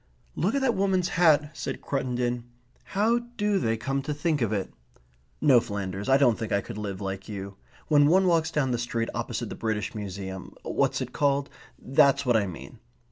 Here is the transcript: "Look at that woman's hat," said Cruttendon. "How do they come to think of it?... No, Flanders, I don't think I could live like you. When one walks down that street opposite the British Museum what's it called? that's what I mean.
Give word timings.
"Look 0.35 0.55
at 0.55 0.61
that 0.61 0.73
woman's 0.73 1.09
hat," 1.09 1.55
said 1.55 1.79
Cruttendon. 1.83 2.45
"How 2.85 3.19
do 3.37 3.59
they 3.59 3.77
come 3.77 4.01
to 4.01 4.15
think 4.15 4.41
of 4.41 4.51
it?... 4.51 4.73
No, 5.39 5.59
Flanders, 5.59 6.09
I 6.09 6.17
don't 6.17 6.39
think 6.39 6.51
I 6.51 6.59
could 6.59 6.79
live 6.79 7.01
like 7.01 7.29
you. 7.29 7.57
When 7.87 8.07
one 8.07 8.25
walks 8.25 8.49
down 8.49 8.71
that 8.71 8.79
street 8.79 9.09
opposite 9.13 9.49
the 9.49 9.53
British 9.55 9.93
Museum 9.93 10.55
what's 10.63 11.01
it 11.01 11.13
called? 11.13 11.51
that's 11.77 12.25
what 12.25 12.35
I 12.35 12.47
mean. 12.47 12.79